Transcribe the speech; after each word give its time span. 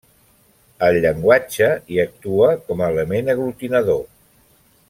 El 0.87 0.97
llenguatge 1.03 1.69
hi 1.97 2.01
actua 2.05 2.49
com 2.71 2.81
a 2.87 2.91
element 2.97 3.33
aglutinador. 3.35 4.05